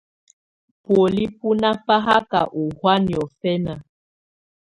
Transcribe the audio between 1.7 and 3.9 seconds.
faka ù hɔ̀á niɔ̀fɛna.